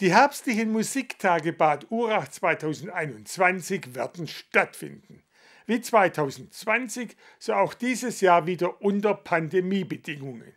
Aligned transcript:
Die 0.00 0.12
herbstlichen 0.12 0.70
Musiktage 0.70 1.52
Bad 1.52 1.90
Urach 1.90 2.28
2021 2.28 3.96
werden 3.96 4.28
stattfinden. 4.28 5.24
Wie 5.66 5.80
2020, 5.80 7.16
so 7.40 7.54
auch 7.54 7.74
dieses 7.74 8.20
Jahr 8.20 8.46
wieder 8.46 8.80
unter 8.80 9.14
Pandemiebedingungen. 9.14 10.54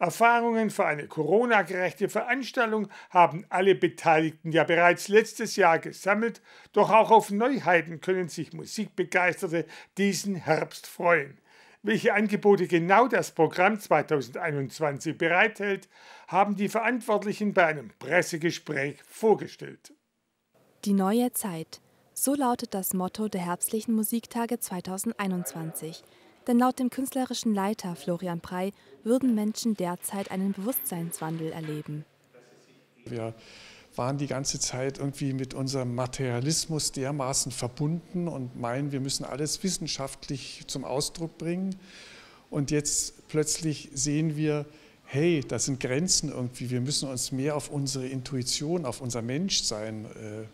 Erfahrungen 0.00 0.70
für 0.70 0.86
eine 0.86 1.06
Corona-gerechte 1.06 2.08
Veranstaltung 2.08 2.88
haben 3.10 3.46
alle 3.48 3.76
Beteiligten 3.76 4.50
ja 4.50 4.64
bereits 4.64 5.06
letztes 5.06 5.54
Jahr 5.54 5.78
gesammelt, 5.78 6.42
doch 6.72 6.90
auch 6.90 7.12
auf 7.12 7.30
Neuheiten 7.30 8.00
können 8.00 8.28
sich 8.28 8.52
Musikbegeisterte 8.52 9.66
diesen 9.98 10.34
Herbst 10.34 10.88
freuen. 10.88 11.39
Welche 11.82 12.12
Angebote 12.12 12.66
genau 12.66 13.08
das 13.08 13.30
Programm 13.30 13.80
2021 13.80 15.16
bereithält, 15.16 15.88
haben 16.28 16.54
die 16.54 16.68
Verantwortlichen 16.68 17.54
bei 17.54 17.64
einem 17.64 17.90
Pressegespräch 17.98 19.02
vorgestellt. 19.08 19.94
Die 20.84 20.92
neue 20.92 21.32
Zeit. 21.32 21.80
So 22.12 22.34
lautet 22.34 22.74
das 22.74 22.92
Motto 22.92 23.28
der 23.28 23.46
herbstlichen 23.46 23.94
Musiktage 23.94 24.58
2021. 24.58 26.02
Denn 26.46 26.58
laut 26.58 26.78
dem 26.78 26.90
künstlerischen 26.90 27.54
Leiter 27.54 27.96
Florian 27.96 28.42
Prey 28.42 28.72
würden 29.02 29.34
Menschen 29.34 29.74
derzeit 29.74 30.30
einen 30.30 30.52
Bewusstseinswandel 30.52 31.50
erleben. 31.50 32.04
Wir 33.06 33.34
waren 33.96 34.18
die 34.18 34.26
ganze 34.26 34.60
Zeit 34.60 34.98
irgendwie 34.98 35.32
mit 35.32 35.54
unserem 35.54 35.94
Materialismus 35.94 36.92
dermaßen 36.92 37.52
verbunden 37.52 38.28
und 38.28 38.58
meinen, 38.58 38.92
wir 38.92 39.00
müssen 39.00 39.24
alles 39.24 39.62
wissenschaftlich 39.62 40.64
zum 40.66 40.84
Ausdruck 40.84 41.38
bringen. 41.38 41.76
Und 42.50 42.70
jetzt 42.70 43.28
plötzlich 43.28 43.90
sehen 43.92 44.36
wir, 44.36 44.66
hey, 45.04 45.44
das 45.46 45.64
sind 45.64 45.80
Grenzen 45.80 46.30
irgendwie, 46.30 46.70
wir 46.70 46.80
müssen 46.80 47.08
uns 47.08 47.32
mehr 47.32 47.56
auf 47.56 47.68
unsere 47.68 48.06
Intuition, 48.06 48.84
auf 48.84 49.00
unser 49.00 49.22
Menschsein 49.22 50.04
äh, 50.04 50.46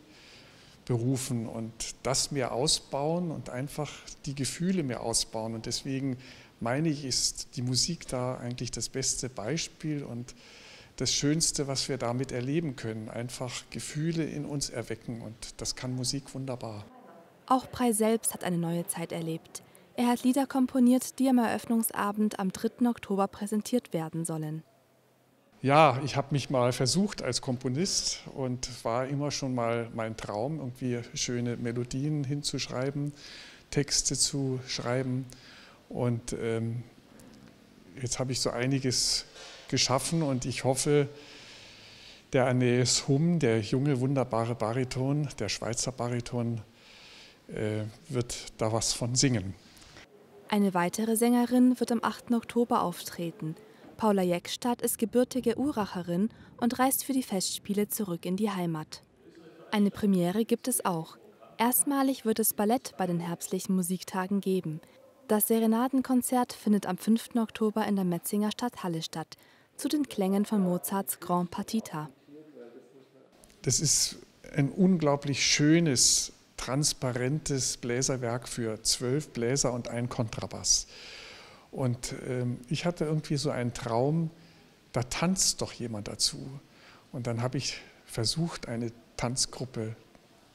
berufen 0.86 1.46
und 1.46 1.72
das 2.02 2.30
mehr 2.30 2.52
ausbauen 2.52 3.30
und 3.30 3.50
einfach 3.50 3.92
die 4.24 4.34
Gefühle 4.34 4.83
mehr 4.83 5.02
ausbauen. 5.02 5.55
Und 5.55 5.66
deswegen 5.66 6.16
meine 6.61 6.89
ich, 6.89 7.05
ist 7.05 7.48
die 7.56 7.62
Musik 7.62 8.08
da 8.08 8.36
eigentlich 8.36 8.70
das 8.70 8.89
beste 8.89 9.28
Beispiel 9.28 10.05
und 10.05 10.34
das 10.97 11.12
Schönste, 11.12 11.66
was 11.66 11.89
wir 11.89 11.98
damit 11.98 12.33
erleben 12.33 12.77
können. 12.77 13.08
Einfach 13.08 13.64
Gefühle 13.70 14.25
in 14.25 14.44
uns 14.44 14.70
erwecken 14.70 15.20
und 15.22 15.61
das 15.61 15.77
kann 15.77 15.94
Musik 15.94 16.34
wunderbar. 16.34 16.84
Auch 17.47 17.70
Prey 17.70 17.92
selbst 17.92 18.34
hat 18.34 18.42
eine 18.42 18.58
neue 18.58 18.86
Zeit 18.86 19.12
erlebt. 19.12 19.62
Er 19.94 20.08
hat 20.08 20.24
Lieder 20.24 20.47
komponiert, 20.47 21.19
die 21.19 21.28
am 21.28 21.39
Eröffnungsabend 21.39 22.39
am 22.39 22.52
3. 22.52 22.89
Oktober 22.89 23.28
präsentiert 23.28 23.92
werden 23.92 24.24
sollen. 24.24 24.62
Ja, 25.62 26.00
ich 26.05 26.17
habe 26.17 26.28
mich 26.33 26.50
mal 26.50 26.72
versucht 26.72 27.22
als 27.22 27.41
Komponist 27.41 28.20
und 28.34 28.69
war 28.84 29.06
immer 29.06 29.30
schon 29.30 29.55
mal 29.55 29.89
mein 29.94 30.17
Traum, 30.17 30.58
irgendwie 30.58 31.00
schöne 31.14 31.56
Melodien 31.56 32.24
hinzuschreiben, 32.24 33.14
Texte 33.70 34.17
zu 34.17 34.61
schreiben. 34.67 35.24
Und 35.89 36.34
ähm, 36.34 36.83
jetzt 38.00 38.19
habe 38.19 38.33
ich 38.33 38.41
so 38.41 38.50
einiges 38.50 39.24
geschaffen 39.69 40.22
und 40.22 40.45
ich 40.45 40.64
hoffe, 40.64 41.09
der 42.33 42.47
Aeneas 42.47 43.09
Hum, 43.09 43.39
der 43.39 43.61
junge, 43.61 44.00
wunderbare 44.00 44.55
Bariton, 44.55 45.28
der 45.39 45.48
Schweizer 45.48 45.92
Bariton, 45.92 46.61
äh, 47.48 47.84
wird 48.08 48.53
da 48.58 48.73
was 48.73 48.92
von 48.92 49.14
singen. 49.14 49.55
Eine 50.48 50.75
weitere 50.75 51.17
Sängerin 51.17 51.78
wird 51.81 51.92
am 51.92 52.00
8. 52.03 52.33
Oktober 52.33 52.83
auftreten. 52.83 53.56
Paula 53.97 54.23
Jeckstadt 54.23 54.83
ist 54.83 54.98
gebürtige 54.98 55.56
Uracherin 55.58 56.28
und 56.58 56.78
reist 56.78 57.05
für 57.05 57.12
die 57.12 57.23
Festspiele 57.23 57.89
zurück 57.89 58.27
in 58.27 58.36
die 58.36 58.51
Heimat. 58.51 59.03
Eine 59.70 59.91
Premiere 59.91 60.45
gibt 60.45 60.69
es 60.69 60.84
auch. 60.84 61.17
Erstmalig 61.58 62.25
wird 62.25 62.39
es 62.39 62.53
Ballett 62.53 62.95
bei 62.98 63.06
den 63.06 63.20
herbstlichen 63.20 63.75
Musiktagen 63.75 64.41
geben. 64.41 64.80
Das 65.27 65.48
Serenadenkonzert 65.48 66.52
findet 66.52 66.86
am 66.86 66.98
5. 66.98 67.30
Oktober 67.36 67.86
in 67.86 67.96
der 67.96 68.05
Metzinger 68.05 68.52
Stadthalle 68.52 69.02
statt 69.02 69.36
zu 69.77 69.89
den 69.89 70.09
Klängen 70.09 70.45
von 70.45 70.63
Mozarts 70.63 71.20
Grand 71.20 71.51
Partita. 71.51 72.11
Das 73.63 73.81
ist 73.81 74.17
ein 74.55 74.70
unglaublich 74.70 75.45
schönes, 75.45 76.33
transparentes 76.57 77.77
Bläserwerk 77.77 78.48
für 78.48 78.83
zwölf 78.83 79.29
Bläser 79.31 79.73
und 79.73 79.89
einen 79.89 80.09
Kontrabass. 80.09 80.87
Und 81.70 82.14
ähm, 82.27 82.59
ich 82.69 82.87
hatte 82.87 83.05
irgendwie 83.05 83.37
so 83.37 83.51
einen 83.51 83.75
Traum, 83.75 84.31
da 84.92 85.03
tanzt 85.03 85.61
doch 85.61 85.73
jemand 85.73 86.08
dazu. 86.08 86.39
Und 87.13 87.27
dann 87.27 87.43
habe 87.43 87.58
ich 87.58 87.81
versucht, 88.07 88.69
eine 88.69 88.93
Tanzgruppe 89.17 89.95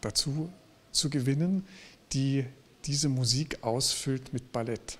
dazu 0.01 0.51
zu 0.91 1.09
gewinnen, 1.09 1.67
die 2.13 2.45
diese 2.85 3.09
Musik 3.09 3.59
ausfüllt 3.61 4.33
mit 4.33 4.51
Ballett. 4.51 4.97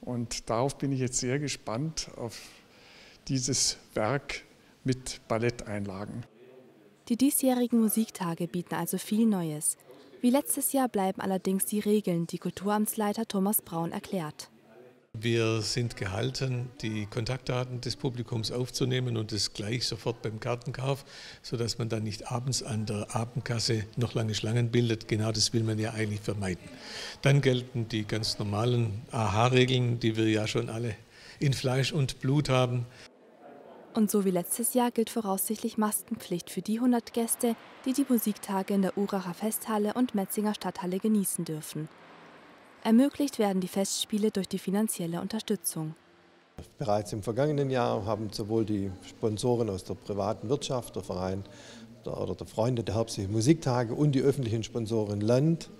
Und 0.00 0.48
darauf 0.50 0.76
bin 0.78 0.92
ich 0.92 1.00
jetzt 1.00 1.18
sehr 1.18 1.38
gespannt, 1.38 2.10
auf 2.16 2.40
dieses 3.28 3.78
Werk 3.94 4.42
mit 4.84 5.20
Balletteinlagen. 5.28 6.24
Die 7.08 7.16
diesjährigen 7.16 7.80
Musiktage 7.80 8.46
bieten 8.46 8.74
also 8.74 8.98
viel 8.98 9.26
Neues. 9.26 9.76
Wie 10.20 10.30
letztes 10.30 10.72
Jahr 10.72 10.88
bleiben 10.88 11.20
allerdings 11.20 11.66
die 11.66 11.80
Regeln, 11.80 12.26
die 12.26 12.38
Kulturamtsleiter 12.38 13.26
Thomas 13.26 13.62
Braun 13.62 13.90
erklärt. 13.90 14.50
Wir 15.12 15.60
sind 15.60 15.96
gehalten, 15.96 16.70
die 16.82 17.06
Kontaktdaten 17.06 17.80
des 17.80 17.96
Publikums 17.96 18.52
aufzunehmen 18.52 19.16
und 19.16 19.32
es 19.32 19.52
gleich 19.52 19.84
sofort 19.84 20.22
beim 20.22 20.38
Kartenkauf, 20.38 21.04
sodass 21.42 21.78
man 21.78 21.88
dann 21.88 22.04
nicht 22.04 22.30
abends 22.30 22.62
an 22.62 22.86
der 22.86 23.08
Abendkasse 23.16 23.86
noch 23.96 24.14
lange 24.14 24.34
Schlangen 24.34 24.70
bildet. 24.70 25.08
Genau 25.08 25.32
das 25.32 25.52
will 25.52 25.64
man 25.64 25.80
ja 25.80 25.94
eigentlich 25.94 26.20
vermeiden. 26.20 26.62
Dann 27.22 27.40
gelten 27.40 27.88
die 27.88 28.04
ganz 28.04 28.38
normalen 28.38 29.02
AHA-Regeln, 29.10 29.98
die 29.98 30.16
wir 30.16 30.28
ja 30.28 30.46
schon 30.46 30.68
alle 30.68 30.94
in 31.40 31.52
Fleisch 31.54 31.92
und 31.92 32.20
Blut 32.20 32.48
haben. 32.48 32.86
Und 33.92 34.10
so 34.10 34.24
wie 34.24 34.30
letztes 34.30 34.74
Jahr 34.74 34.92
gilt 34.92 35.10
voraussichtlich 35.10 35.76
Maskenpflicht 35.76 36.48
für 36.48 36.62
die 36.62 36.76
100 36.76 37.12
Gäste, 37.12 37.56
die 37.84 37.92
die 37.92 38.06
Musiktage 38.08 38.72
in 38.72 38.82
der 38.82 38.96
Uracher 38.96 39.34
Festhalle 39.34 39.94
und 39.94 40.14
Metzinger 40.14 40.54
Stadthalle 40.54 41.00
genießen 41.00 41.44
dürfen. 41.44 41.88
Ermöglicht 42.84 43.38
werden 43.38 43.60
die 43.60 43.68
Festspiele 43.68 44.30
durch 44.30 44.48
die 44.48 44.58
finanzielle 44.58 45.20
Unterstützung. 45.20 45.96
Bereits 46.78 47.12
im 47.12 47.22
vergangenen 47.22 47.70
Jahr 47.70 48.04
haben 48.04 48.30
sowohl 48.30 48.64
die 48.64 48.92
Sponsoren 49.08 49.68
aus 49.70 49.84
der 49.84 49.94
privaten 49.94 50.48
Wirtschaft, 50.48 50.94
der 50.94 51.02
Verein 51.02 51.42
oder 52.04 52.34
der 52.34 52.46
Freunde 52.46 52.84
der 52.84 52.94
herbstlichen 52.94 53.32
Musiktage 53.32 53.94
und 53.94 54.12
die 54.12 54.20
öffentlichen 54.20 54.62
Sponsoren 54.62 55.20
Land, 55.20 55.70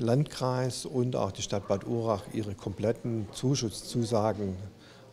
Landkreis 0.00 0.86
und 0.86 1.16
auch 1.16 1.32
die 1.32 1.42
Stadt 1.42 1.68
Bad 1.68 1.86
Urach 1.86 2.22
ihre 2.32 2.54
kompletten 2.54 3.26
Zuschusszusagen 3.32 4.56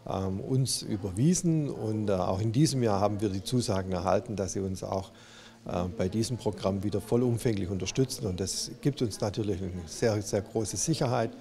ähm, 0.08 0.40
uns 0.40 0.82
überwiesen. 0.82 1.70
Und 1.70 2.10
äh, 2.10 2.14
auch 2.14 2.40
in 2.40 2.52
diesem 2.52 2.84
Jahr 2.84 3.00
haben 3.00 3.22
wir 3.22 3.30
die 3.30 3.44
Zusagen 3.44 3.92
erhalten, 3.92 4.36
dass 4.36 4.54
sie 4.54 4.62
uns 4.62 4.84
auch 4.84 5.12
äh, 5.66 5.84
bei 5.98 6.10
diesem 6.10 6.38
Programm 6.38 6.84
wieder 6.84 7.02
vollumfänglich 7.02 7.70
unterstützen. 7.70 8.26
Und 8.28 8.40
das 8.40 8.72
gibt 8.82 9.02
uns 9.02 9.20
natürlich 9.20 9.62
eine 9.62 9.72
sehr, 9.86 10.22
sehr 10.22 10.42
große 10.42 10.78
Sicherheit, 10.78 11.32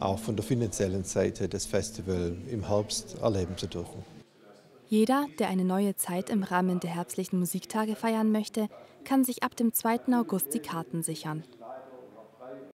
auch 0.00 0.18
von 0.18 0.36
der 0.36 0.44
finanziellen 0.44 1.04
Seite 1.04 1.48
das 1.48 1.66
Festival 1.66 2.36
im 2.50 2.66
Herbst 2.66 3.16
erleben 3.22 3.56
zu 3.56 3.66
dürfen. 3.66 4.04
Jeder, 4.88 5.26
der 5.38 5.48
eine 5.48 5.64
neue 5.64 5.96
Zeit 5.96 6.28
im 6.28 6.42
Rahmen 6.42 6.80
der 6.80 6.90
herbstlichen 6.90 7.38
Musiktage 7.38 7.96
feiern 7.96 8.30
möchte, 8.30 8.68
kann 9.04 9.24
sich 9.24 9.42
ab 9.42 9.56
dem 9.56 9.72
2. 9.72 10.00
August 10.14 10.52
die 10.52 10.58
Karten 10.58 11.02
sichern. 11.02 11.44